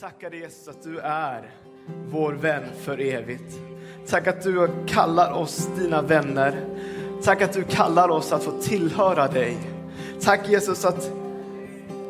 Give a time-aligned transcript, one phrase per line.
[0.00, 1.50] tackar dig Jesus att du är
[2.10, 3.60] vår vän för evigt.
[4.06, 6.64] Tack att du kallar oss dina vänner.
[7.22, 9.58] Tack att du kallar oss att få tillhöra dig.
[10.20, 11.12] Tack Jesus att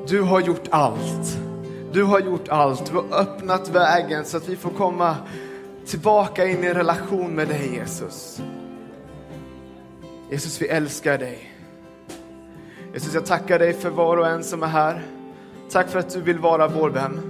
[0.06, 1.38] du har gjort allt.
[1.92, 2.90] Du har gjort allt.
[2.90, 5.16] Du har öppnat vägen så att vi får komma
[5.86, 8.42] tillbaka in i en relation med dig Jesus.
[10.30, 11.52] Jesus, vi älskar dig.
[12.92, 15.02] Jesus, jag tackar dig för var och en som är här.
[15.70, 17.29] Tack för att du vill vara vår vän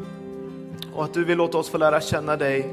[0.94, 2.70] och att du vill låta oss få lära känna dig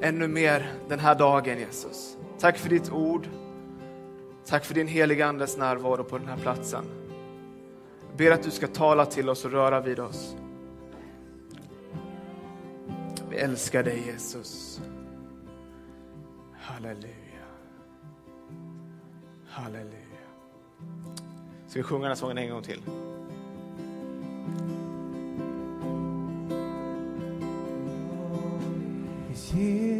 [0.00, 2.16] ännu mer den här dagen Jesus.
[2.38, 3.28] Tack för ditt ord.
[4.46, 6.84] Tack för din heliga Andes närvaro på den här platsen.
[8.08, 10.36] Jag ber att du ska tala till oss och röra vid oss.
[13.30, 14.80] Vi älskar dig Jesus.
[16.52, 17.46] Halleluja.
[19.48, 19.92] Halleluja.
[21.66, 22.82] Ska vi sjunga den här sången en gång till?
[29.52, 29.95] here.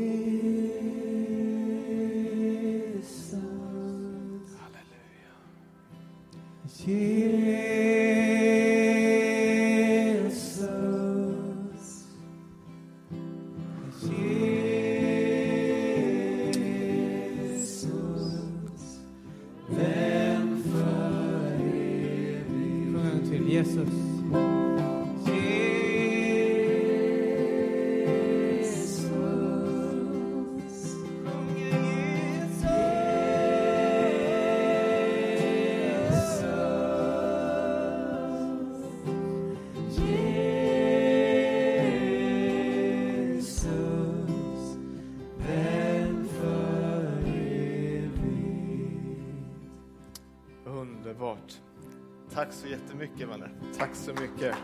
[52.37, 53.53] Tack så jättemycket vänner.
[53.79, 54.57] Tack så mycket.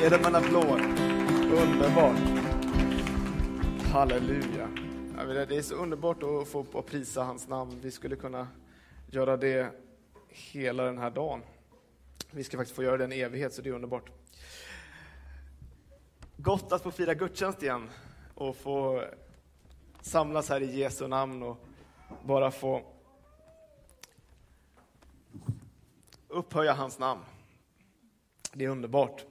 [0.00, 0.80] Ge dem en applåd.
[1.52, 2.16] Underbart.
[3.92, 4.68] Halleluja.
[5.48, 7.80] Det är så underbart att få prisa hans namn.
[7.82, 8.48] Vi skulle kunna
[9.10, 9.70] göra det
[10.28, 11.40] hela den här dagen.
[12.30, 14.10] Vi ska faktiskt få göra det en evighet, så det är underbart.
[16.36, 17.90] Gott att få fira gudstjänst igen
[18.34, 19.04] och få
[20.00, 21.64] samlas här i Jesu namn och
[22.24, 22.82] bara få
[26.32, 27.20] upphöja hans namn.
[28.52, 29.24] Det är underbart.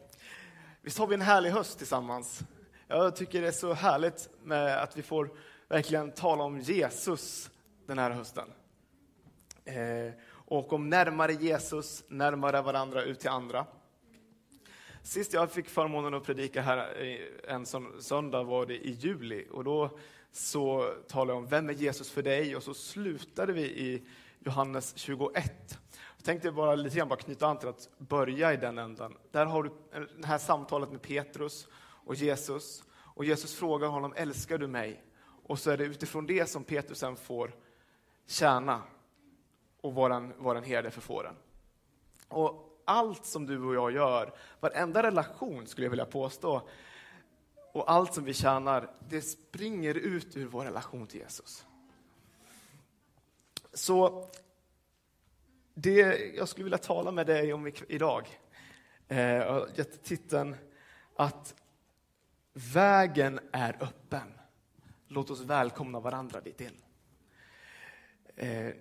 [0.82, 2.42] Visst har vi en härlig höst tillsammans?
[2.88, 5.30] Jag tycker det är så härligt med att vi får
[5.68, 7.50] verkligen tala om Jesus
[7.86, 8.48] den här hösten.
[9.66, 13.66] Eh, och om närmare Jesus, närmare varandra ut till andra.
[15.04, 16.98] Sist jag fick förmånen att predika här
[17.48, 20.00] en sån söndag var det i juli och då
[20.32, 24.04] så talade jag om vem är Jesus för dig och så slutade vi i
[24.40, 25.80] Johannes 21
[26.22, 29.18] jag tänkte bara lite grann bara knyta an till att börja i den änden.
[29.32, 29.72] Där har du
[30.18, 31.68] det här samtalet med Petrus
[32.06, 32.84] och Jesus.
[32.92, 35.04] Och Jesus frågar honom, älskar du mig?
[35.46, 37.56] Och så är det utifrån det som Petrus sen får
[38.26, 38.82] tjäna
[39.82, 41.36] och vara en, vara en herde för fåren.
[42.28, 46.62] Och allt som du och jag gör, varenda relation skulle jag vilja påstå,
[47.74, 51.66] och allt som vi tjänar, det springer ut ur vår relation till Jesus.
[53.74, 54.28] Så
[55.74, 58.28] det jag skulle vilja tala med dig om idag,
[59.08, 60.56] eh, jag har gett titeln
[61.16, 61.56] att
[62.54, 64.34] vägen är öppen.
[65.08, 66.82] Låt oss välkomna varandra dit in.
[68.36, 68.74] Eh,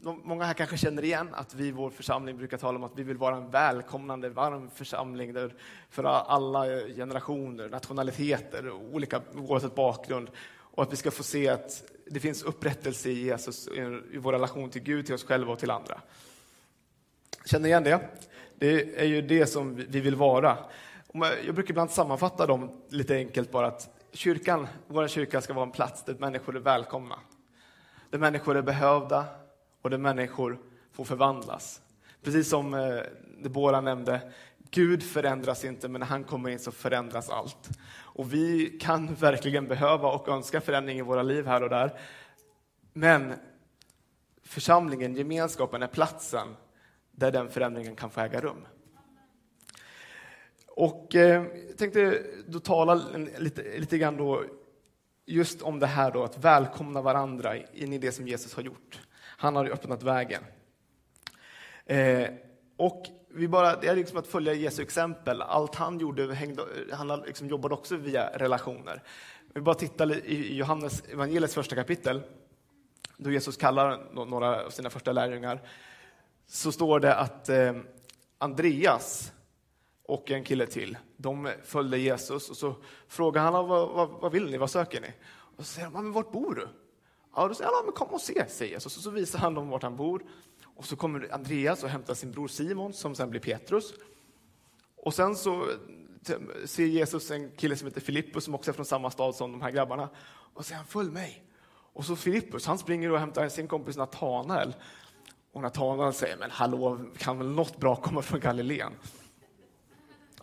[0.00, 3.02] många här kanske känner igen att vi i vår församling brukar tala om att vi
[3.02, 5.54] vill vara en välkomnande, varm församling där
[5.90, 10.30] för alla generationer, nationaliteter, olika, oavsett bakgrund.
[10.74, 13.68] Och att vi ska få se att det finns upprättelse i Jesus,
[14.12, 16.00] i vår relation till Gud, till oss själva och till andra.
[17.44, 18.08] Känner ni igen det?
[18.58, 20.58] Det är ju det som vi vill vara.
[21.46, 25.72] Jag brukar ibland sammanfatta dem lite enkelt bara att kyrkan, vår kyrka ska vara en
[25.72, 27.18] plats där människor är välkomna.
[28.10, 29.24] Där människor är behövda
[29.82, 30.58] och där människor
[30.92, 31.80] får förvandlas.
[32.22, 33.00] Precis som eh,
[33.42, 34.32] Debora nämnde,
[34.74, 37.70] Gud förändras inte, men när han kommer in så förändras allt.
[37.94, 42.00] Och vi kan verkligen behöva och önska förändring i våra liv här och där.
[42.92, 43.34] Men
[44.42, 46.56] församlingen, gemenskapen, är platsen
[47.10, 48.66] där den förändringen kan få äga rum.
[50.66, 52.94] Och eh, jag tänkte då tala
[53.38, 54.44] lite, lite grann då
[55.26, 59.00] just om det här då, att välkomna varandra in i det som Jesus har gjort.
[59.20, 60.42] Han har ju öppnat vägen.
[61.86, 62.28] Eh,
[62.76, 65.42] och vi bara, det är liksom att följa Jesu exempel.
[65.42, 66.62] Allt han gjorde, hängde,
[66.92, 69.02] han liksom jobbade också via relationer.
[69.54, 72.22] Vi bara tittar i Johannes evangeliets första kapitel,
[73.16, 75.60] då Jesus kallar några av sina första lärjungar,
[76.46, 77.72] så står det att eh,
[78.38, 79.32] Andreas
[80.06, 80.98] och en kille till.
[81.16, 82.76] De följde Jesus och så
[83.08, 85.12] frågar han vad, vad, vad vill ni, vad söker ni?
[85.56, 86.68] Och så säger de, men vart bor du?
[87.36, 88.96] Ja, då säger han, men kom och se, säger Jesus.
[88.96, 90.22] Och så visar han dem vart han bor.
[90.82, 93.94] Och så kommer Andreas och hämtar sin bror Simon som sen blir Petrus.
[94.96, 95.68] Och sen så
[96.64, 99.62] ser Jesus en kille som heter Filippus som också är från samma stad som de
[99.62, 100.08] här grabbarna.
[100.54, 101.44] Och säger han, följ mig.
[101.70, 104.74] Och så Filippus, han springer och hämtar sin kompis Natanael.
[105.52, 108.92] Och Natanael säger, men hallå, kan väl något bra komma från Galileen?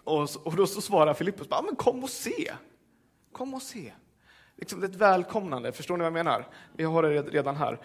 [0.04, 2.54] Och, och då så svarar Filippus, men kom och se.
[3.32, 3.94] Kom och se.
[4.56, 6.48] Liksom ett välkomnande, förstår ni vad jag menar?
[6.74, 7.80] Vi har det redan här.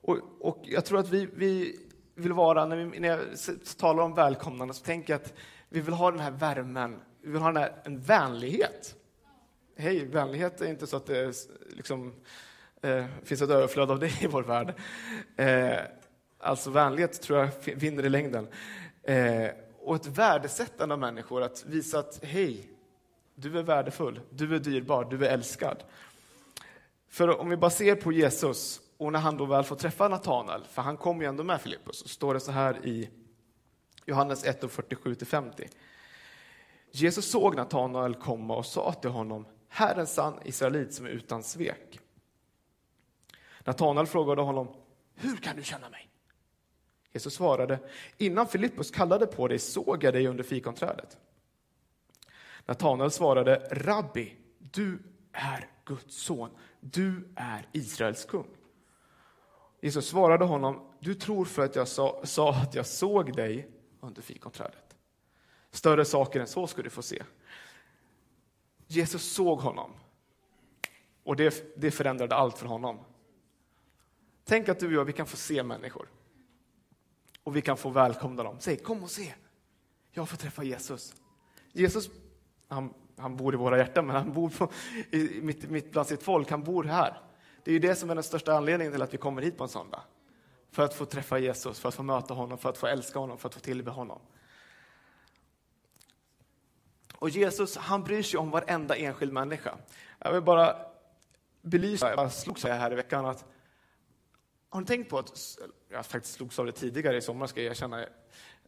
[0.00, 1.80] Och, och jag tror att vi, vi
[2.18, 3.20] vill vara, när, vi, när jag
[3.78, 5.34] talar om välkomnande, så tänker jag att
[5.68, 8.94] vi vill ha den här värmen, vi vill ha den här, en vänlighet.
[9.76, 11.34] Hej, vänlighet är inte så att det
[11.70, 12.14] liksom,
[12.82, 14.74] eh, finns ett överflöd av det i vår värld.
[15.36, 15.78] Eh,
[16.38, 18.48] alltså vänlighet tror jag vinner i längden.
[19.02, 19.50] Eh,
[19.80, 22.70] och ett värdesättande av människor, att visa att hej,
[23.34, 25.82] du är värdefull, du är dyrbar, du är älskad.
[27.08, 30.64] För om vi bara ser på Jesus och när han då väl får träffa Natanael,
[30.64, 33.10] för han kommer ju ändå med Filippus, så står det så här i
[34.04, 35.68] Johannes 1, 47-50.
[36.90, 41.10] Jesus såg Natanael komma och sa till honom, här är en sann israelit som är
[41.10, 42.00] utan svek.
[43.64, 44.68] Natanael frågade honom,
[45.14, 46.08] hur kan du känna mig?
[47.12, 47.78] Jesus svarade,
[48.16, 51.16] innan Filippus kallade på dig såg jag dig under fikonträdet.
[52.66, 55.02] Natanael svarade, Rabbi, du
[55.32, 56.50] är Guds son,
[56.80, 58.57] du är Israels kung.
[59.80, 63.68] Jesus svarade honom, du tror för att jag sa, sa att jag såg dig
[64.00, 64.96] under fikonträdet.
[65.70, 67.22] Större saker än så ska du få se.
[68.86, 69.90] Jesus såg honom
[71.22, 72.98] och det, det förändrade allt för honom.
[74.44, 76.08] Tänk att du och jag vi kan få se människor
[77.42, 78.56] och vi kan få välkomna dem.
[78.60, 79.34] Säg kom och se,
[80.10, 81.14] jag får träffa Jesus.
[81.72, 82.10] Jesus,
[82.68, 84.70] han, han bor i våra hjärtan, men han bor på,
[85.10, 87.27] i, mitt, mitt bland sitt folk, han bor här.
[87.68, 89.64] Det är ju det som är den största anledningen till att vi kommer hit på
[89.64, 90.02] en söndag.
[90.70, 93.38] För att få träffa Jesus, för att få möta honom, för att få älska honom,
[93.38, 94.20] för att få tillbe honom.
[97.14, 99.78] Och Jesus, han bryr sig om varenda enskild människa.
[100.18, 100.76] Jag vill bara
[101.62, 103.44] belysa, jag slogs av det här i veckan, att
[104.68, 107.70] har ni tänkt på att, jag faktiskt slogs av det tidigare i sommar ska jag
[107.70, 108.06] erkänna,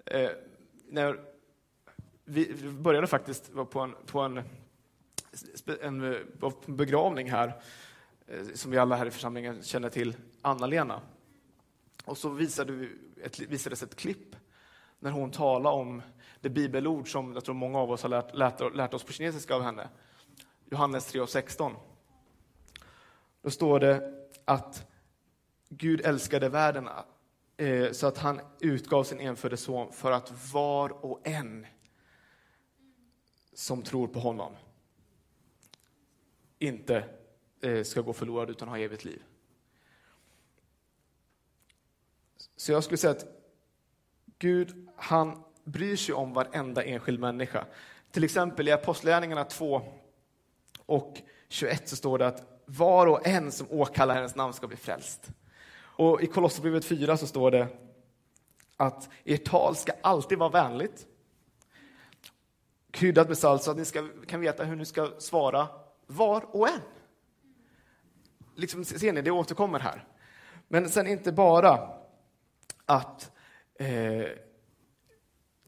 [0.06, 0.30] eh,
[0.88, 1.20] när
[2.24, 4.42] vi började faktiskt på en, på en,
[5.80, 6.20] en, eh,
[6.66, 7.62] en begravning här,
[8.30, 11.00] Eh, som vi alla här i församlingen känner till, Anna-Lena.
[12.04, 12.88] Och så visade
[13.22, 14.36] ett, visades ett klipp
[14.98, 16.02] när hon talade om
[16.40, 19.54] det bibelord som jag tror många av oss har lärt, lärt, lärt oss på kinesiska
[19.54, 19.88] av henne.
[20.64, 21.74] Johannes 3.16.
[23.42, 24.86] Då står det att
[25.68, 26.88] Gud älskade världen
[27.56, 31.66] eh, så att han utgav sin enfödde son för att var och en
[33.54, 34.52] som tror på honom
[36.58, 37.04] inte
[37.62, 39.22] Eh, ska gå förlorad utan ha evigt liv.
[42.56, 43.26] Så jag skulle säga att
[44.38, 47.66] Gud, han bryr sig om varenda enskild människa.
[48.10, 49.82] Till exempel i Apostlagärningarna 2
[50.86, 54.76] och 21 så står det att var och en som åkallar hennes namn ska bli
[54.76, 55.30] frälst.
[55.76, 57.68] Och i Kolosserbrevet 4 så står det
[58.76, 61.06] att ert tal ska alltid vara vänligt,
[62.90, 65.68] kryddat med salt så att ni ska, kan veta hur ni ska svara
[66.06, 66.80] var och en.
[68.60, 70.04] Liksom, ser ni, det återkommer här.
[70.68, 71.88] Men sen inte bara
[72.86, 73.32] att
[73.74, 74.26] eh,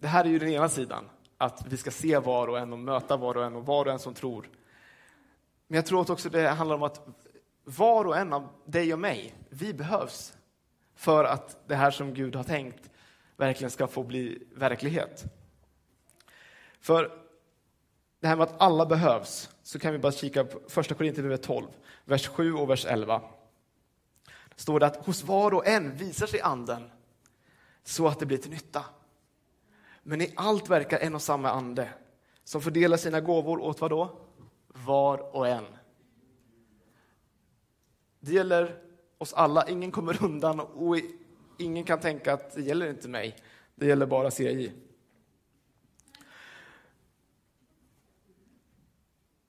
[0.00, 1.04] det här är ju den ena sidan,
[1.38, 3.92] att vi ska se var och en och möta var och en och var och
[3.92, 4.48] en som tror.
[5.66, 7.06] Men jag tror att också det handlar om att
[7.64, 10.36] var och en av dig och mig, vi behövs
[10.94, 12.90] för att det här som Gud har tänkt
[13.36, 15.24] verkligen ska få bli verklighet.
[16.80, 17.21] För
[18.22, 21.66] det här med att alla behövs, så kan vi bara kika på första Korinthierbrevet 12,
[22.04, 23.22] vers 7 och vers 11.
[24.54, 26.90] Det står det att hos var och en visar sig anden
[27.84, 28.84] så att det blir till nytta.
[30.02, 31.88] Men i allt verkar en och samma ande
[32.44, 34.20] som fördelar sina gåvor åt vad då?
[34.68, 35.66] Var och en.
[38.20, 38.82] Det gäller
[39.18, 40.96] oss alla, ingen kommer undan och
[41.58, 43.36] ingen kan tänka att det gäller inte mig,
[43.74, 44.72] det gäller bara CI.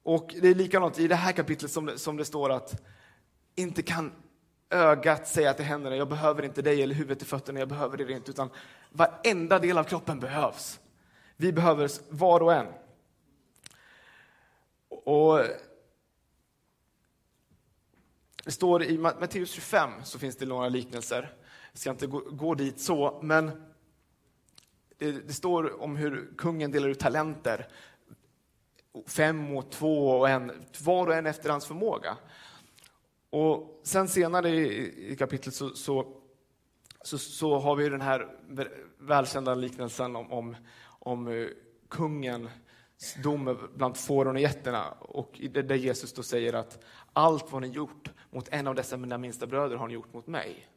[0.04, 2.82] Och det är likadant i det här kapitlet som det, som det står att
[3.56, 4.12] inte kan
[4.70, 8.12] ögat säga till händerna, jag behöver inte dig, eller huvudet till fötterna, jag behöver det
[8.12, 8.50] inte, utan
[8.90, 10.80] varenda del av kroppen behövs.
[11.36, 12.68] Vi behöver var och en.
[14.90, 15.40] Och
[18.46, 21.34] det står i Matteus 25 så finns det några liknelser.
[21.72, 23.52] Jag ska inte gå, gå dit så, men
[24.98, 27.68] det, det står om hur kungen delar ut talenter.
[29.08, 30.52] Fem och två och en,
[30.84, 32.18] var och en efter hans förmåga.
[33.30, 36.18] Och sen senare i, kapitlet så, så,
[37.02, 38.28] så, så, har vi den här
[38.98, 41.48] välkända liknelsen om, om, om eh,
[41.90, 42.50] kungens
[43.24, 46.84] dom bland fåren och getterna och där Jesus då säger att
[47.14, 50.28] allt vad ni gjort mot en av dessa mina minsta bröder har ni gjort mot
[50.28, 50.68] mig.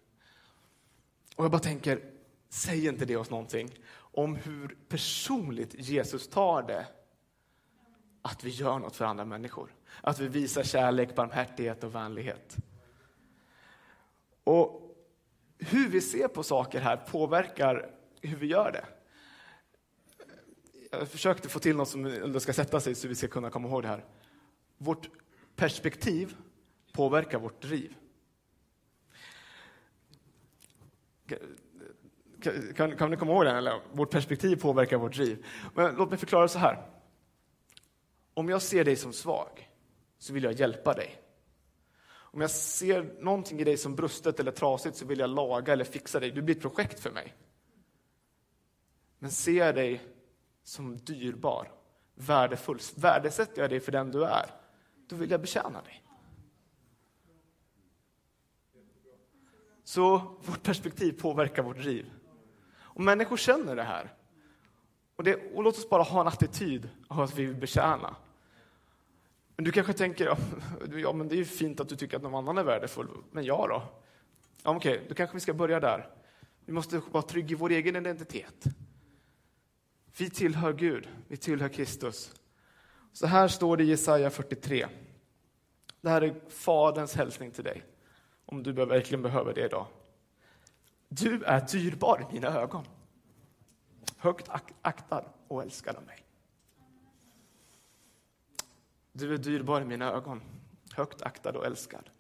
[1.37, 2.00] Och jag bara tänker,
[2.49, 6.87] säger inte det oss någonting om hur personligt Jesus tar det
[8.26, 9.75] att vi gör något för andra människor?
[10.00, 12.56] Att vi visar kärlek, barmhärtighet och vänlighet.
[14.45, 14.97] Och
[15.59, 17.90] hur vi ser på saker här påverkar
[18.21, 18.85] hur vi gör det.
[20.90, 23.83] Jag försökte få till något som ska sätta sig så vi ska kunna komma ihåg
[23.83, 24.04] det här.
[24.78, 25.09] Vårt
[25.56, 26.37] perspektiv
[26.92, 27.95] påverkar vårt driv.
[32.76, 33.56] Kan, kan ni komma ihåg den?
[33.56, 33.80] Eller?
[33.92, 35.47] Vårt perspektiv påverkar vårt driv.
[35.75, 36.96] Men låt mig förklara så här.
[38.37, 39.71] Om jag ser dig som svag
[40.19, 41.23] så vill jag hjälpa dig.
[42.09, 45.85] Om jag ser någonting i dig som brustet eller trasigt så vill jag laga eller
[45.85, 46.31] fixa dig.
[46.31, 47.35] Du blir ett projekt för mig.
[49.19, 50.02] Men ser jag dig
[50.62, 51.73] som dyrbar,
[52.14, 54.50] värdefull, värdesätter jag dig för den du är,
[55.07, 56.05] då vill jag betjäna dig.
[59.85, 62.12] Så vårt perspektiv påverkar vårt liv.
[62.78, 64.14] Och människor känner det här.
[65.16, 68.16] Och, det, och låt oss bara ha en attityd av att vi vill betjäna.
[69.57, 70.27] Men du kanske tänker,
[70.97, 73.45] ja men det är ju fint att du tycker att någon annan är värdefull, men
[73.45, 73.83] jag då?
[74.65, 76.11] Ja, Okej, okay, då kanske vi ska börja där.
[76.65, 78.65] Vi måste vara trygga i vår egen identitet.
[80.19, 82.35] Vi tillhör Gud, vi tillhör Kristus.
[83.13, 84.87] Så här står det i Jesaja 43.
[86.01, 87.83] Det här är Faderns hälsning till dig,
[88.47, 89.87] om du verkligen behöver det idag.
[91.09, 92.85] Du är dyrbar i mina ögon,
[94.17, 94.49] högt
[94.83, 96.25] aktad och älskad av mig.
[99.18, 100.42] Du är dyrbar i mina ögon,
[100.92, 102.11] högt aktad och älskad.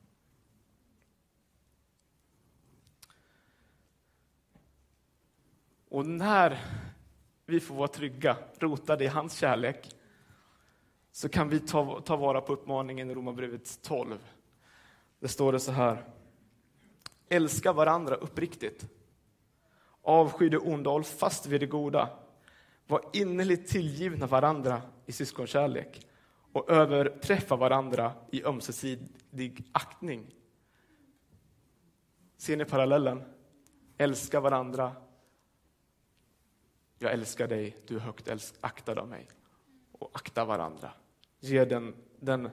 [5.88, 6.60] Och när
[7.46, 9.94] vi får vara trygga, rotade i hans kärlek,
[11.12, 14.18] så kan vi ta, ta vara på uppmaningen i Romarbrevet 12.
[15.20, 16.04] Det står det så här.
[17.28, 18.86] Älska varandra uppriktigt.
[20.02, 22.08] Avsky det onda, håll fast vid det goda.
[22.86, 26.05] Var innerligt tillgivna varandra i syskonkärlek
[26.56, 30.34] och överträffa varandra i ömsesidig aktning.
[32.36, 33.22] Ser ni parallellen?
[33.98, 34.96] Älska varandra.
[36.98, 38.28] Jag älskar dig, du är högt
[38.60, 39.28] aktad av mig.
[39.92, 40.92] Och akta varandra.
[41.40, 42.50] Ge den, den,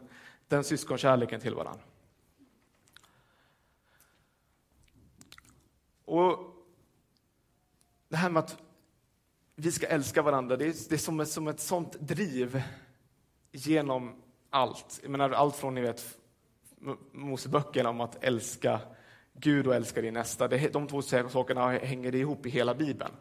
[0.48, 1.84] den syskonkärleken till varandra.
[6.06, 6.38] Och
[8.10, 8.58] Det här med att
[9.56, 12.64] vi ska älska varandra, det är, det är som, ett, som ett sånt driv
[13.54, 14.16] genom
[14.50, 15.00] allt.
[15.02, 16.18] Jag menar, allt från ni vet,
[17.12, 18.80] Moseböckerna om att älska
[19.34, 20.48] Gud och älska din nästa.
[20.48, 23.12] Det, de två sakerna hänger ihop i hela Bibeln.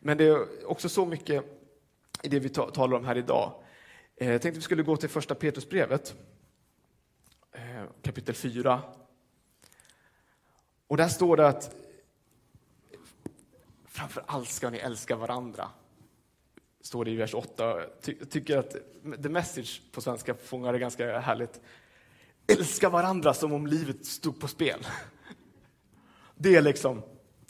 [0.00, 1.44] Men det är också så mycket
[2.22, 3.62] i det vi talar om här idag.
[4.16, 6.14] Eh, jag tänkte vi skulle gå till första Petrusbrevet,
[7.52, 8.80] eh, kapitel 4.
[10.86, 11.74] Och där står det att
[13.84, 15.70] framför allt ska ni älska varandra
[16.82, 17.86] står det i vers 8.
[18.04, 18.76] Jag tycker att
[19.22, 21.60] the message på svenska fångar det ganska härligt.
[22.46, 24.86] Älska varandra som om livet stod på spel.
[26.34, 27.02] Det är liksom,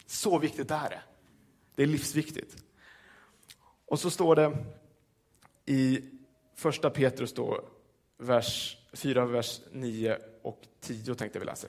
[0.05, 1.01] så viktigt är det.
[1.75, 2.63] Det är livsviktigt.
[3.85, 4.65] Och så står det
[5.65, 6.01] i
[6.55, 7.61] första Petrus då,
[8.17, 11.67] vers 4, vers 9 och 10 tänkte vi läsa.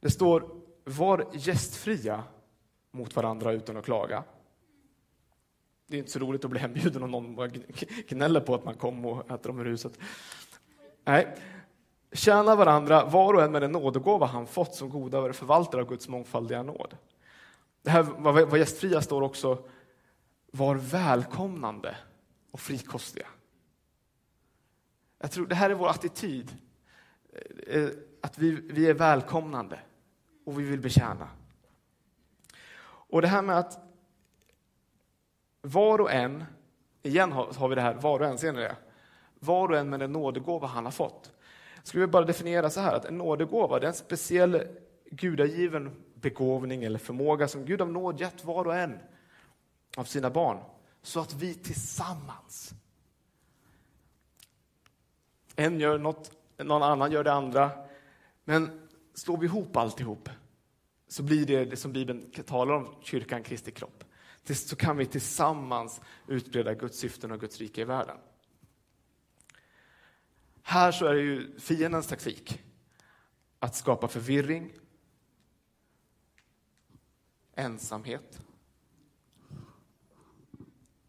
[0.00, 0.50] Det står,
[0.84, 2.24] var gästfria
[2.90, 4.24] mot varandra utan att klaga
[5.90, 7.52] det är inte så roligt att bli hembjuden om någon
[8.08, 9.98] gnäller på att man kom och äter dem ur huset.
[11.04, 11.36] Nej.
[12.12, 16.08] Tjäna varandra, var och en med den nådegåva han fått som goda förvaltare av Guds
[16.08, 16.96] mångfaldiga nåd.
[17.82, 18.02] Det här
[18.44, 19.68] vad gästfria står också,
[20.50, 21.96] var välkomnande
[22.50, 23.26] och frikostiga.
[25.18, 26.56] Jag tror det här är vår attityd,
[27.32, 27.88] eh, eh,
[28.20, 29.80] att vi, vi är välkomnande
[30.46, 31.28] och vi vill betjäna.
[32.82, 33.89] Och det här med att
[35.62, 36.44] var och en,
[37.02, 38.76] igen har vi det här var och en, ser ni det?
[39.38, 41.32] Var och en med den nådegåva han har fått.
[41.76, 44.66] Jag skulle bara definiera så här, att en nådegåva det är en speciell
[45.10, 48.98] gudagiven begåvning eller förmåga som Gud av nåd gett var och en
[49.96, 50.58] av sina barn,
[51.02, 52.74] så att vi tillsammans
[55.56, 57.70] en gör något, någon annan gör det andra.
[58.44, 60.28] Men slår vi ihop alltihop
[61.08, 64.04] så blir det det som Bibeln talar om, kyrkan, Kristi kropp
[64.54, 68.16] så kan vi tillsammans utbreda Guds syften och Guds rike i världen.
[70.62, 72.62] Här så är det ju fiendens taktik
[73.58, 74.72] att skapa förvirring,
[77.54, 78.40] ensamhet,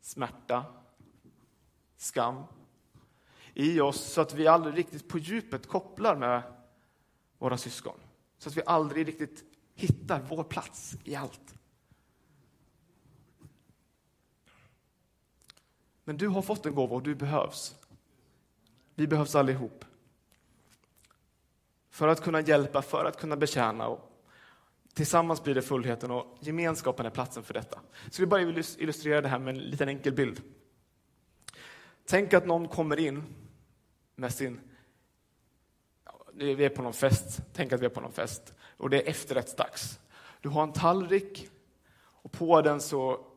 [0.02, 0.66] smärta,
[1.98, 2.44] skam
[3.54, 6.44] i oss så att vi aldrig riktigt på djupet kopplar med
[7.38, 8.00] våra syskon.
[8.38, 9.44] Så att vi aldrig riktigt
[9.76, 11.56] hittar vår plats i allt.
[16.12, 17.76] Men du har fått en gåva och du behövs.
[18.96, 19.86] Vi behövs allihop.
[21.90, 23.88] För att kunna hjälpa, för att kunna betjäna.
[23.88, 24.12] Och
[24.94, 27.80] tillsammans blir det fullheten och gemenskapen är platsen för detta.
[28.10, 30.42] Så vi bara illustrera det här med en liten enkel bild.
[32.06, 33.24] Tänk att någon kommer in
[34.16, 34.60] med sin...
[36.34, 37.42] Vi är på någon fest.
[37.54, 38.54] Tänk att vi är på någon fest.
[38.78, 40.00] Och det är efterrättsdags.
[40.42, 41.50] Du har en tallrik
[41.96, 43.31] och på den så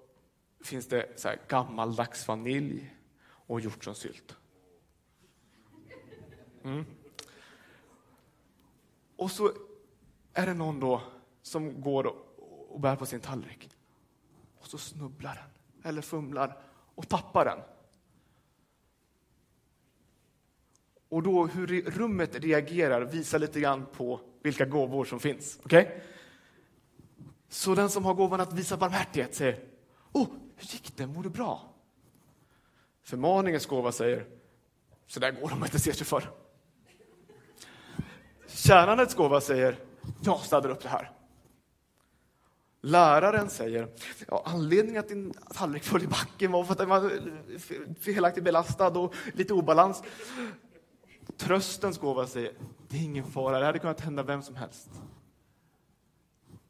[0.66, 2.94] finns det så här gammaldags vanilj
[3.26, 4.36] och hjortronsylt.
[6.64, 6.84] Mm.
[9.16, 9.52] Och så
[10.32, 11.02] är det någon då
[11.42, 12.14] som går
[12.68, 13.70] och bär på sin tallrik.
[14.58, 16.58] Och så snubblar den, eller fumlar,
[16.94, 17.58] och tappar den.
[21.08, 25.60] Och då hur rummet reagerar visar lite grann på vilka gåvor som finns.
[25.64, 25.86] Okay?
[27.48, 29.68] Så den som har gåvan att visa barmhärtighet säger
[30.12, 31.06] Oh, hur gick det?
[31.06, 31.74] Mår du bra?
[33.02, 34.26] Förmaningens gåva säger
[35.06, 36.30] Så där går det om man inte ser sig för.
[38.46, 39.78] Tjänandets gåva säger
[40.22, 41.10] Jag städar upp det här.
[42.80, 43.88] Läraren säger
[44.28, 47.10] ja, anledningen att din tallrik föll i backen var för att den var
[48.00, 50.02] felaktigt belastad och lite obalans.
[51.36, 52.52] Tröstens gåva säger,
[52.88, 54.90] det är ingen fara, det hade kunnat hända vem som helst.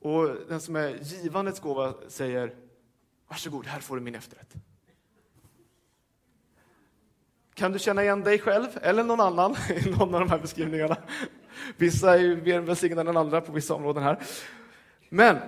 [0.01, 2.55] Och den som är givandets gåva säger,
[3.35, 4.55] varsågod, här får du min efterrätt.
[7.55, 10.97] Kan du känna igen dig själv eller någon annan i någon av de här beskrivningarna?
[11.77, 14.23] Vissa är mer välsignade än andra på vissa områden här.
[15.09, 15.39] Men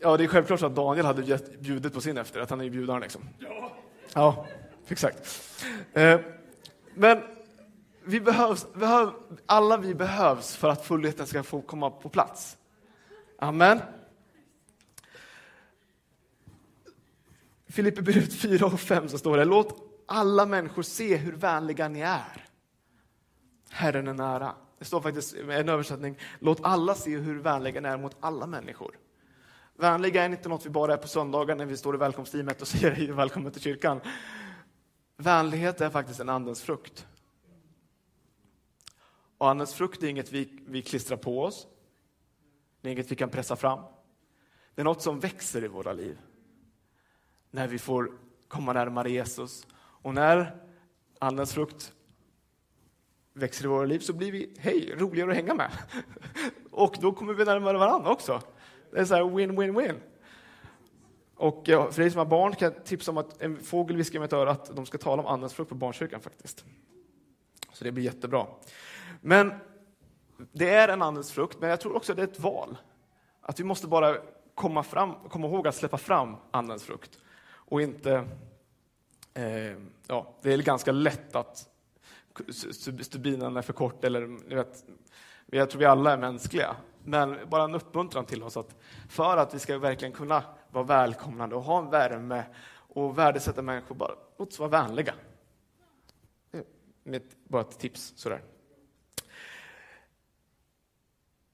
[0.00, 2.50] Ja, det är självklart så att Daniel hade bjudit på sin efterrätt.
[2.50, 3.28] Han är ju bjudaren liksom.
[3.38, 3.72] Ja.
[4.14, 4.46] Ja,
[4.88, 5.44] exakt.
[5.92, 6.20] Eh,
[6.94, 7.20] men
[8.04, 9.10] vi behövs, behöv,
[9.46, 12.56] alla vi behövs för att fullheten ska få komma på plats.
[13.38, 13.80] Amen.
[17.74, 22.46] Filipperbrevet 4 och 5 så står det, låt alla människor se hur vänliga ni är.
[23.70, 24.54] Herren är nära.
[24.78, 28.46] Det står faktiskt i en översättning, låt alla se hur vänliga ni är mot alla
[28.46, 28.98] människor.
[29.76, 32.68] Vänliga är inte något vi bara är på söndagar när vi står i välkomstteamet och
[32.68, 34.00] säger välkommen till kyrkan.
[35.16, 37.06] Vänlighet är faktiskt en andens frukt.
[39.38, 41.66] Och andens frukt är inget vi, vi klistrar på oss.
[42.80, 43.80] Det är inget vi kan pressa fram.
[44.74, 46.18] Det är något som växer i våra liv.
[47.54, 48.12] När vi får
[48.48, 49.66] komma närmare Jesus.
[49.76, 50.56] Och när
[51.18, 51.92] andens frukt
[53.32, 55.70] växer i våra liv så blir vi, hej, roligare att hänga med.
[56.70, 58.40] Och då kommer vi närmare varandra också.
[58.90, 59.94] Det är så här win-win-win.
[61.34, 64.18] Och eh, för dig som har barn kan jag tipsa om att en fågel viskar
[64.18, 66.64] i mitt öra att de ska tala om andens frukt på barnkyrkan faktiskt.
[67.72, 68.46] Så det blir jättebra.
[69.20, 69.52] Men
[70.52, 72.76] det är en andens frukt, men jag tror också att det är ett val.
[73.40, 74.16] Att vi måste bara
[74.54, 77.18] komma, fram, komma ihåg att släppa fram andens frukt.
[77.64, 78.28] Och inte...
[79.34, 81.68] Eh, ja, det är ganska lätt att
[83.00, 84.84] stubinen är för kort, eller ni vet,
[85.46, 86.76] jag tror vi alla är mänskliga.
[87.04, 88.76] Men bara en uppmuntran till oss att
[89.08, 93.94] för att vi ska verkligen kunna vara välkomnande och ha en värme och värdesätta människor,
[93.94, 95.14] bara låt oss vara vänliga.
[97.02, 98.42] Mitt, bara ett tips sådär.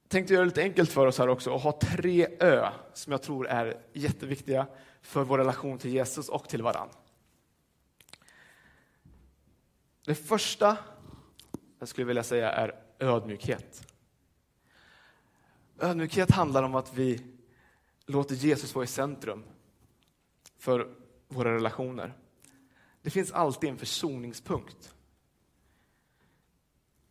[0.08, 3.22] Tänkte göra det lite enkelt för oss här också och ha tre Ö som jag
[3.22, 4.66] tror är jätteviktiga
[5.00, 6.88] för vår relation till Jesus och till varann.
[10.04, 10.76] Det första
[11.78, 13.92] jag skulle vilja säga är ödmjukhet.
[15.78, 17.26] Ödmjukhet handlar om att vi
[18.06, 19.44] låter Jesus vara i centrum
[20.58, 20.94] för
[21.28, 22.14] våra relationer.
[23.02, 24.94] Det finns alltid en försoningspunkt.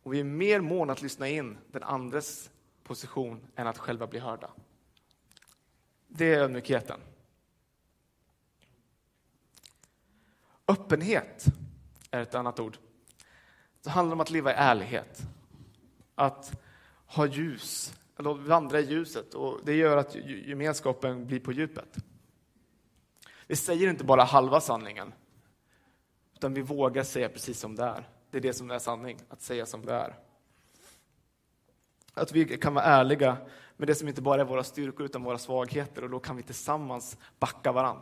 [0.02, 2.50] Och vi är mer måna att lyssna in den andres
[2.82, 4.50] position än att själva bli hörda.
[6.08, 7.00] Det är ödmjukheten.
[10.70, 11.44] Öppenhet
[12.10, 12.78] är ett annat ord.
[13.82, 15.20] Det handlar om att leva i ärlighet.
[16.14, 16.60] Att
[17.06, 20.14] ha ljus eller vandra i ljuset och det gör att
[20.46, 21.96] gemenskapen blir på djupet.
[23.46, 25.12] Vi säger inte bara halva sanningen,
[26.34, 28.08] utan vi vågar säga precis som det är.
[28.30, 30.14] Det är det som är sanning, att säga som det är.
[32.14, 33.36] Att vi kan vara ärliga
[33.76, 36.42] med det som inte bara är våra styrkor utan våra svagheter och då kan vi
[36.42, 38.00] tillsammans backa varann.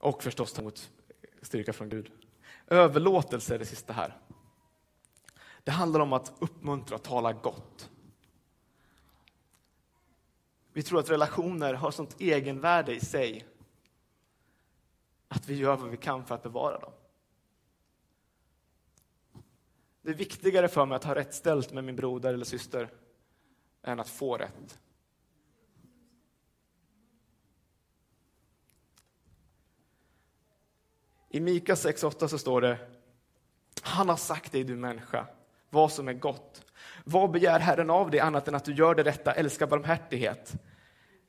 [0.00, 0.90] Och förstås ta emot
[1.42, 2.12] styrka från Gud.
[2.66, 4.18] Överlåtelse är det sista här.
[5.64, 7.90] Det handlar om att uppmuntra och tala gott.
[10.72, 13.46] Vi tror att relationer har sånt egenvärde i sig
[15.28, 16.92] att vi gör vad vi kan för att bevara dem.
[20.02, 22.88] Det är viktigare för mig att ha rätt ställt med min broder eller syster
[23.82, 24.80] än att få rätt.
[31.32, 32.78] I Mika 6.8 så står det
[33.82, 35.26] Han har sagt dig, du människa,
[35.70, 36.64] vad som är gott.
[37.04, 40.54] Vad begär Herren av dig annat än att du gör det rätta, älskar barmhärtighet?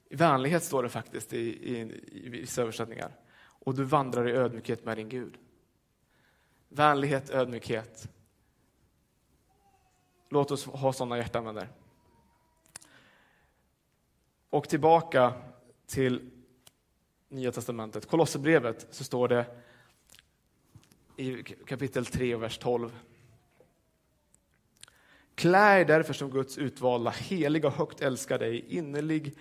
[0.09, 3.15] I vänlighet står det faktiskt i, i, i vissa översättningar.
[3.41, 5.37] Och du vandrar i ödmjukhet med din Gud.
[6.69, 8.09] Vänlighet, ödmjukhet.
[10.29, 11.69] Låt oss ha sådana hjärtan, vänner.
[14.49, 15.33] Och tillbaka
[15.87, 16.31] till
[17.29, 19.45] Nya testamentet, Kolosserbrevet, så står det
[21.17, 22.99] i kapitel 3 och vers 12.
[25.35, 29.37] Klä er därför som Guds utvalda, heliga och högt älskade i innerlig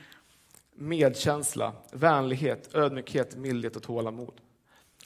[0.74, 4.40] medkänsla, vänlighet, ödmjukhet, mildhet och tålamod.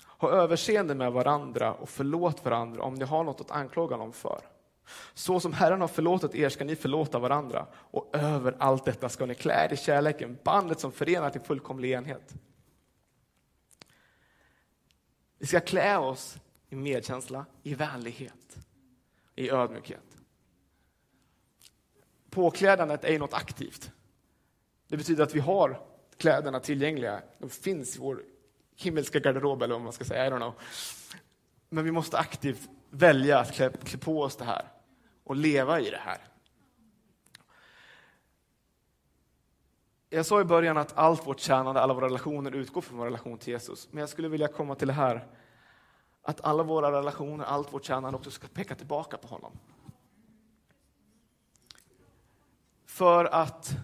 [0.07, 4.41] Ha överseende med varandra och förlåt varandra om ni har något att anklaga någon för.
[5.15, 9.27] Så som Herren har förlåtit er ska ni förlåta varandra och över allt detta ska
[9.27, 12.35] ni klä er i kärleken, bandet som förenar till fullkomlig enhet.
[15.39, 16.39] Vi ska klä oss
[16.75, 18.57] i medkänsla, i vänlighet,
[19.37, 20.19] i ödmjukhet.
[22.31, 23.91] Påklädandet är ju något aktivt.
[24.89, 25.81] Det betyder att vi har
[26.17, 27.23] kläderna tillgängliga.
[27.39, 28.23] De finns i vår
[28.77, 30.27] himmelska garderob, eller vad man ska säga.
[30.27, 30.55] I don't know.
[31.69, 34.69] Men vi måste aktivt välja att klä, klä på oss det här
[35.25, 36.19] och leva i det här.
[40.11, 43.39] Jag sa i början att allt vårt tjänande, alla våra relationer utgår från vår relation
[43.39, 43.89] till Jesus.
[43.91, 45.27] Men jag skulle vilja komma till det här
[46.25, 49.53] att alla våra relationer, allt vårt tjänande också ska peka tillbaka på honom.
[52.85, 53.77] För att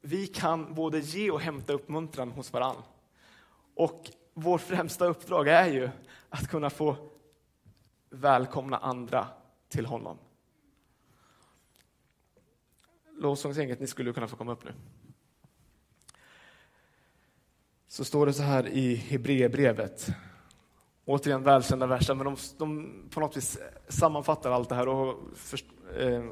[0.00, 2.82] vi kan både ge och hämta uppmuntran hos varann.
[3.74, 5.90] Och vårt främsta uppdrag är ju
[6.28, 6.96] att kunna få
[8.10, 9.26] välkomna andra
[9.68, 10.18] till honom.
[13.10, 14.74] Lovsångsgänget, ni skulle kunna få komma upp nu.
[17.98, 20.08] Så står det så här i Hebreerbrevet.
[21.04, 23.58] Återigen välkända verser, men de, de, på något vis
[23.88, 24.88] sammanfattar allt det här.
[24.88, 25.60] Och för,
[25.98, 26.24] eh,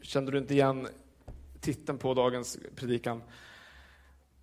[0.00, 0.88] kände du inte igen
[1.60, 3.22] titeln på dagens predikan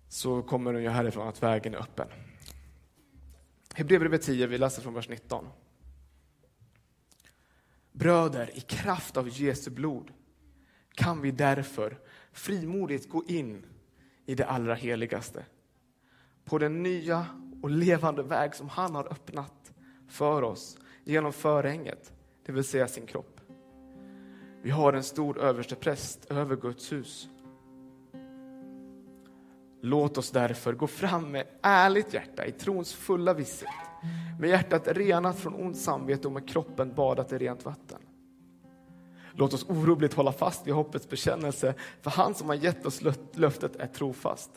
[0.08, 2.08] så kommer den ju härifrån att vägen är öppen.
[3.74, 5.48] Hebreerbrevet 10, vi läser från vers 19.
[7.92, 10.12] Bröder, i kraft av Jesu blod
[10.94, 11.98] kan vi därför
[12.32, 13.66] frimodigt gå in
[14.26, 15.44] i det allra heligaste.
[16.48, 17.26] På den nya
[17.62, 19.72] och levande väg som han har öppnat
[20.08, 22.12] för oss genom förhänget,
[22.46, 23.40] det vill säga sin kropp.
[24.62, 27.28] Vi har en stor överstepräst över Guds hus.
[29.80, 33.70] Låt oss därför gå fram med ärligt hjärta i trons fulla visshet,
[34.40, 37.98] med hjärtat renat från ont samvete och med kroppen badat i rent vatten.
[39.32, 43.76] Låt oss oroligt hålla fast vid hoppets bekännelse, för han som har gett oss löftet
[43.76, 44.50] är trofast.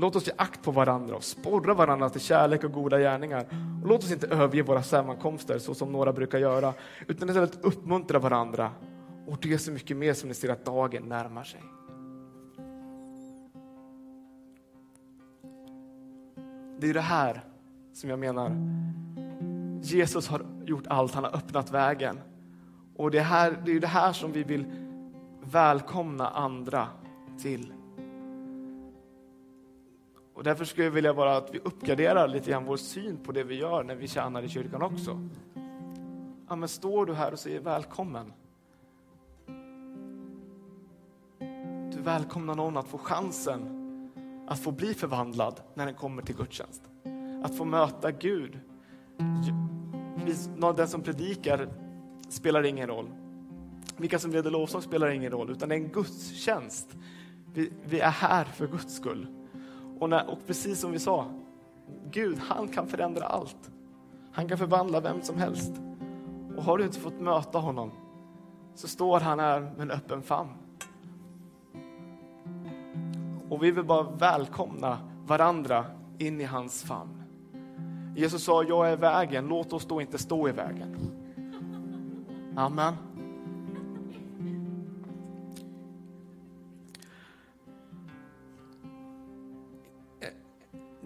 [0.00, 3.46] Låt oss ge akt på varandra och sporra varandra till kärlek och goda gärningar.
[3.82, 6.74] Och låt oss inte överge våra sammankomster så som några brukar göra,
[7.06, 8.70] utan istället uppmuntra varandra.
[9.26, 11.60] Och det är så mycket mer som ni ser att dagen närmar sig.
[16.78, 17.44] Det är det här
[17.92, 18.56] som jag menar.
[19.82, 22.20] Jesus har gjort allt, han har öppnat vägen.
[22.96, 24.64] Och det, här, det är det här som vi vill
[25.42, 26.88] välkomna andra
[27.42, 27.72] till.
[30.40, 33.44] Och därför skulle jag vilja bara att vi uppgraderar lite grann vår syn på det
[33.44, 35.28] vi gör när vi tjänar i kyrkan också.
[36.48, 38.32] Ja, men står du här och säger välkommen?
[41.92, 43.60] Du välkomnar någon att få chansen
[44.48, 46.82] att få bli förvandlad när den kommer till gudstjänst.
[47.42, 48.58] Att få möta Gud.
[50.76, 51.68] Den som predikar
[52.28, 53.10] spelar ingen roll.
[53.96, 56.96] Vilka som leder lovsång spelar ingen roll, utan det är en gudstjänst.
[57.54, 59.26] Vi, vi är här för Guds skull.
[60.00, 61.26] Och, när, och precis som vi sa,
[62.10, 63.70] Gud, han kan förändra allt.
[64.32, 65.72] Han kan förvandla vem som helst.
[66.56, 67.90] Och har du inte fått möta honom
[68.74, 70.50] så står han här med en öppen famn.
[73.48, 75.84] Och vi vill bara välkomna varandra
[76.18, 77.22] in i hans famn.
[78.16, 80.96] Jesus sa, jag är vägen, låt oss då inte stå i vägen.
[82.56, 82.94] Amen.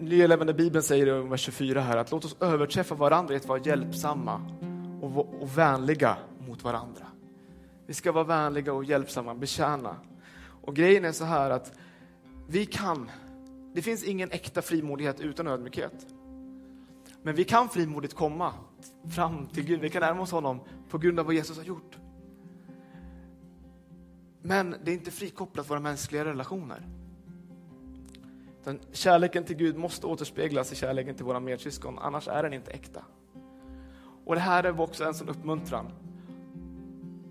[0.05, 3.45] Nya levande Bibeln säger i vers 24 här att låt oss överträffa varandra i att
[3.45, 4.41] vara hjälpsamma
[5.01, 7.05] och, och vänliga mot varandra.
[7.85, 9.95] Vi ska vara vänliga och hjälpsamma, betjäna.
[10.61, 11.73] Och grejen är så här att
[12.47, 13.11] vi kan,
[13.73, 16.05] det finns ingen äkta frimodighet utan ödmjukhet.
[17.21, 18.53] Men vi kan frimodigt komma
[19.15, 21.97] fram till Gud, vi kan närma oss honom på grund av vad Jesus har gjort.
[24.41, 26.94] Men det är inte frikopplat våra mänskliga relationer.
[28.65, 32.71] Den kärleken till Gud måste återspeglas i kärleken till våra medsyskon, annars är den inte
[32.71, 33.05] äkta.
[34.25, 35.91] Och det här är också en sån uppmuntran.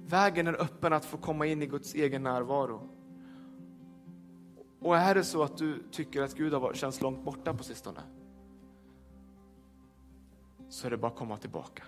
[0.07, 2.89] Vägen är öppen att få komma in i Guds egen närvaro.
[4.81, 8.01] Och är det så att du tycker att Gud har känts långt borta på sistone,
[10.69, 11.83] så är det bara att komma tillbaka.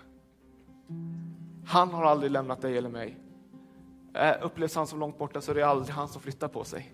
[1.65, 3.17] Han har aldrig lämnat dig eller mig.
[4.41, 6.93] Upplevs han som långt borta så är det aldrig han som flyttar på sig.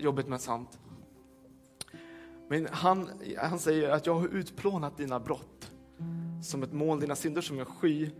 [0.00, 0.78] Jobbigt men sant.
[2.48, 3.08] Men han,
[3.38, 5.72] han säger att jag har utplånat dina brott
[6.42, 8.10] som ett moln, dina synder som en sky.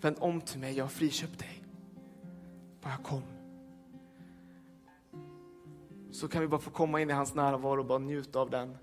[0.00, 1.64] Vänd om till mig, jag har friköpt dig.
[2.82, 3.22] Bara kom.
[6.10, 8.76] Så kan vi bara få komma in i hans närvaro och bara njuta av den.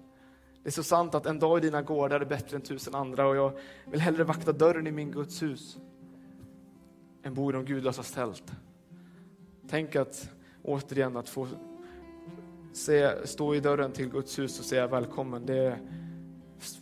[0.64, 3.28] Det är så sant att en dag i dina gårdar är bättre än tusen andra
[3.28, 5.78] och jag vill hellre vakta dörren i min Guds hus
[7.24, 8.52] än bo i de gudlösas tält.
[9.70, 10.30] Tänk att
[10.64, 11.48] återigen att få
[12.78, 15.80] se, stå i dörren till Guds hus och säga välkommen, det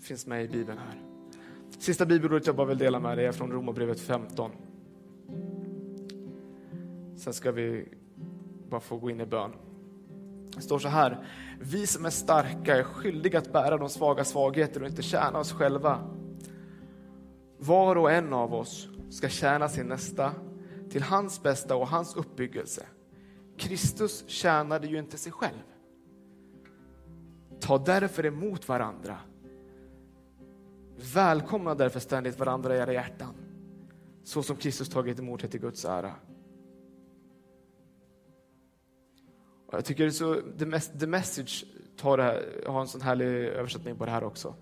[0.01, 1.01] finns med i Bibeln här.
[1.79, 4.51] Sista bibelordet jag bara vill dela med dig är från Romarbrevet 15.
[7.15, 7.87] Sen ska vi
[8.69, 9.51] bara få gå in i bön.
[10.55, 11.27] Det står så här.
[11.59, 15.51] Vi som är starka är skyldiga att bära de svaga svagheter och inte tjäna oss
[15.51, 15.99] själva.
[17.57, 20.31] Var och en av oss ska tjäna sin nästa
[20.89, 22.85] till hans bästa och hans uppbyggelse.
[23.57, 25.74] Kristus tjänade ju inte sig själv.
[27.65, 29.17] Ta därför emot varandra.
[31.13, 33.35] Välkomna därför ständigt varandra i era hjärtan,
[34.23, 36.15] så som Kristus tagit emot er till Guds ära.
[39.67, 41.65] Och jag tycker så, the, the Message
[41.97, 44.55] tar här, har en sån härlig översättning på det här också.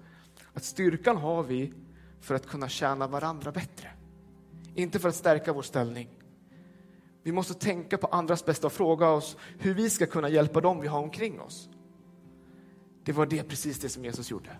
[0.53, 1.73] Att styrkan har vi
[2.21, 3.91] för att kunna tjäna varandra bättre.
[4.75, 6.09] Inte för att stärka vår ställning.
[7.23, 10.81] Vi måste tänka på andras bästa och fråga oss hur vi ska kunna hjälpa dem
[10.81, 11.69] vi har omkring oss.
[13.03, 14.57] Det var det precis det som Jesus gjorde.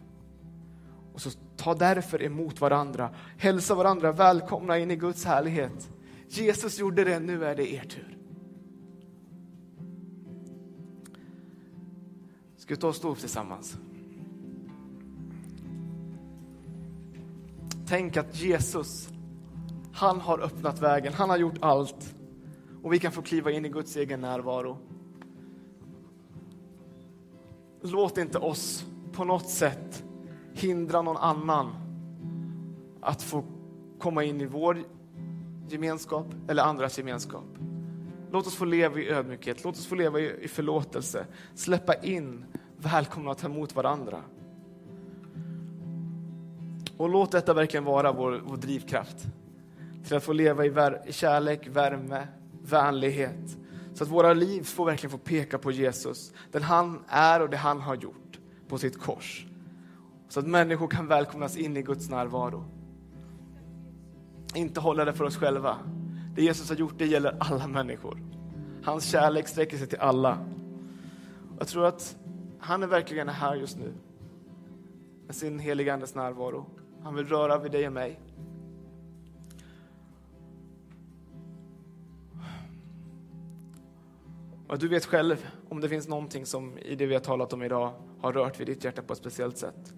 [1.13, 5.89] Och så ta därför emot varandra, hälsa varandra välkomna in i Guds härlighet.
[6.27, 8.17] Jesus gjorde det, nu är det er tur.
[12.58, 13.77] Ska vi ta och stå upp tillsammans?
[17.88, 19.10] Tänk att Jesus,
[19.93, 22.15] han har öppnat vägen, han har gjort allt.
[22.84, 24.77] Och vi kan få kliva in i Guds egen närvaro.
[27.86, 30.04] Låt inte oss på något sätt
[30.54, 31.76] hindra någon annan
[33.02, 33.43] att få
[34.00, 34.78] komma in i vår
[35.69, 37.46] gemenskap eller andras gemenskap.
[38.32, 42.46] Låt oss få leva i ödmjukhet, låt oss få leva i förlåtelse, släppa in,
[42.78, 44.22] välkomna att ta emot varandra.
[46.98, 49.17] Och låt detta verkligen vara vår, vår drivkraft
[50.04, 50.74] till att få leva i,
[51.06, 52.28] i kärlek, värme,
[52.62, 53.58] vänlighet,
[53.93, 57.58] så att våra liv får verkligen få peka på Jesus, den han är och det
[57.58, 59.45] han har gjort på sitt kors.
[60.29, 62.65] Så att människor kan välkomnas in i Guds närvaro.
[64.56, 65.77] Inte hålla det för oss själva.
[66.36, 68.21] Det Jesus har gjort, det gäller alla människor.
[68.84, 70.38] Hans kärlek sträcker sig till alla.
[71.60, 72.17] Jag tror att
[72.60, 73.93] han är verkligen här just nu.
[75.25, 76.65] Med sin heliga Andes närvaro.
[77.03, 78.19] Han vill röra vid dig och mig.
[84.73, 87.63] Och du vet själv om det finns någonting som i det vi har talat om
[87.63, 89.93] idag har rört vid ditt hjärta på ett speciellt sätt.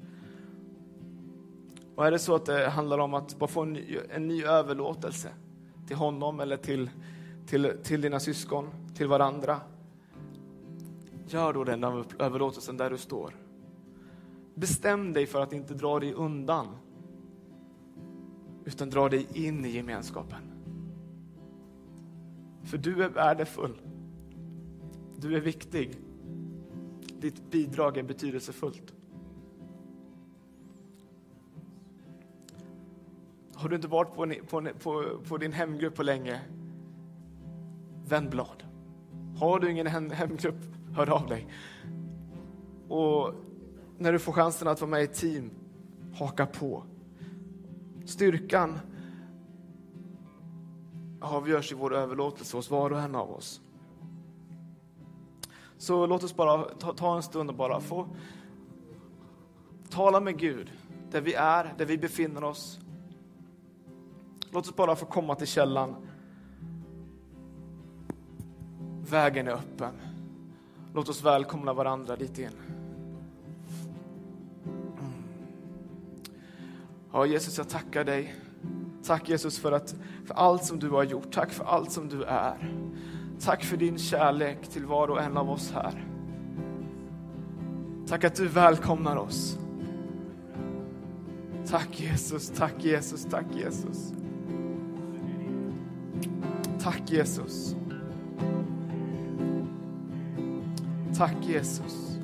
[1.95, 4.43] Och är det så att det handlar om att bara få en ny, en ny
[4.43, 5.29] överlåtelse
[5.87, 6.89] till honom eller till,
[7.47, 9.61] till, till dina syskon, till varandra.
[11.27, 11.83] Gör då den
[12.19, 13.35] överlåtelsen där du står.
[14.55, 16.67] Bestäm dig för att inte dra dig undan,
[18.65, 20.41] utan dra dig in i gemenskapen.
[22.63, 23.81] För du är värdefull.
[25.25, 25.97] Du är viktig.
[27.19, 28.93] Ditt bidrag är betydelsefullt.
[33.55, 36.41] Har du inte varit på, en, på, en, på, på, din hemgrupp på länge?
[38.07, 38.63] Vänd blad.
[39.37, 40.61] Har du ingen hem, hemgrupp,
[40.95, 41.47] hör av dig.
[42.87, 43.33] Och
[43.97, 45.51] när du får chansen att vara med i ett team,
[46.13, 46.83] haka på.
[48.05, 48.79] Styrkan
[51.21, 53.61] avgörs i vår överlåtelse hos var och en av oss.
[55.77, 58.07] Så låt oss bara ta, ta en stund och bara få
[59.89, 60.71] tala med Gud
[61.11, 62.79] där vi är, där vi befinner oss.
[64.51, 65.95] Låt oss bara få komma till källan.
[69.09, 69.93] Vägen är öppen.
[70.93, 72.49] Låt oss välkomna varandra dit in.
[77.11, 78.35] Ja, Jesus, jag tackar dig.
[79.03, 81.31] Tack Jesus för, att, för allt som du har gjort.
[81.31, 82.73] Tack för allt som du är.
[83.39, 86.05] Tack för din kärlek till var och en av oss här.
[88.07, 89.59] Tack att du välkomnar oss.
[91.67, 94.13] Tack Jesus, tack Jesus, tack Jesus.
[96.79, 97.75] Tack Jesus.
[101.17, 102.14] Tack Jesus.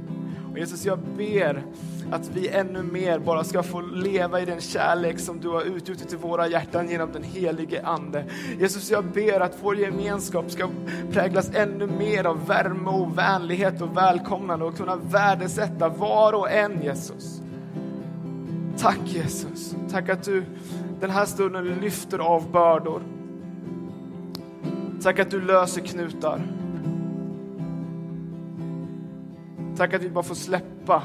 [0.51, 1.63] Och Jesus, jag ber
[2.11, 6.13] att vi ännu mer bara ska få leva i den kärlek som du har utgjutit
[6.13, 8.25] i våra hjärtan genom den helige Ande.
[8.59, 10.69] Jesus, jag ber att vår gemenskap ska
[11.11, 16.81] präglas ännu mer av värme och vänlighet och välkomnande och kunna värdesätta var och en,
[16.83, 17.41] Jesus.
[18.77, 20.43] Tack Jesus, tack att du
[20.99, 23.01] den här stunden lyfter av bördor.
[25.03, 26.60] Tack att du löser knutar.
[29.81, 31.03] Tack att vi bara får släppa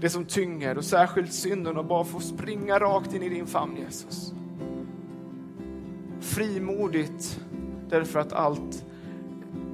[0.00, 3.76] det som tynger och särskilt synden och bara få springa rakt in i din famn
[3.76, 4.34] Jesus.
[6.20, 7.40] Frimodigt
[7.88, 8.84] därför att allt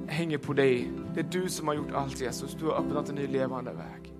[0.07, 0.91] hänger på dig.
[1.13, 2.57] Det är du som har gjort allt Jesus.
[2.59, 4.13] Du har öppnat en ny levande väg.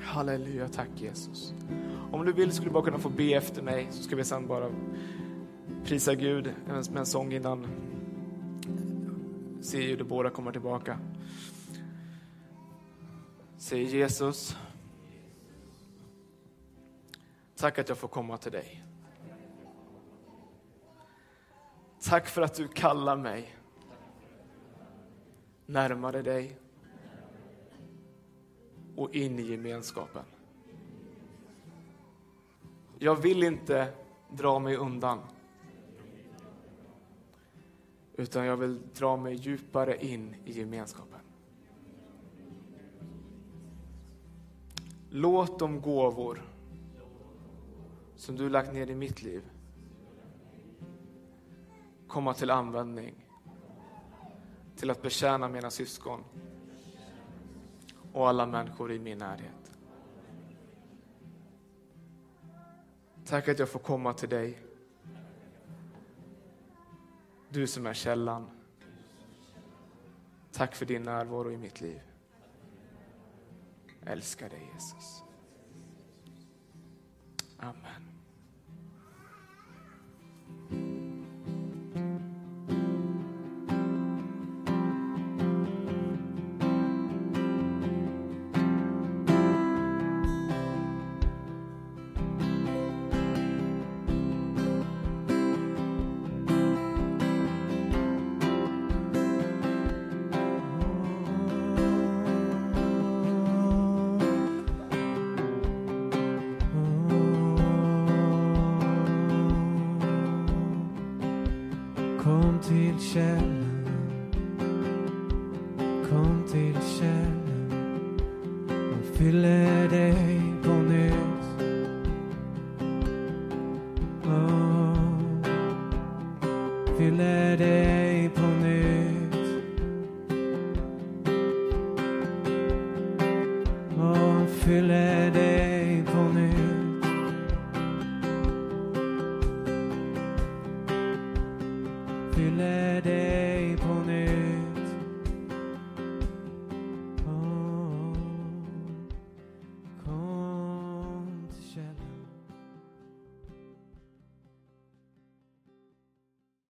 [0.00, 1.54] Halleluja, tack Jesus.
[2.12, 4.46] Om du vill skulle du bara kunna få be efter mig så ska vi sen
[4.46, 4.70] bara
[5.84, 7.66] prisa Gud med en sång innan
[9.60, 10.98] se hur de båda kommer tillbaka.
[13.60, 14.56] Säg Jesus,
[17.56, 18.84] tack att jag får komma till dig.
[22.02, 23.56] Tack för att du kallar mig
[25.66, 26.58] närmare dig
[28.96, 30.24] och in i gemenskapen.
[32.98, 33.92] Jag vill inte
[34.30, 35.18] dra mig undan.
[38.16, 41.29] Utan jag vill dra mig djupare in i gemenskapen.
[45.12, 46.42] Låt de gåvor
[48.16, 49.42] som du lagt ner i mitt liv
[52.08, 53.26] komma till användning
[54.76, 56.24] till att betjäna mina syskon
[58.12, 59.72] och alla människor i min närhet.
[63.24, 64.58] Tack att jag får komma till dig.
[67.48, 68.50] Du som är källan.
[70.52, 72.09] Tack för din närvaro i mitt liv.
[74.06, 75.22] Älskar dig Jesus.
[77.58, 78.09] Amen.
[112.90, 113.59] Kom till källan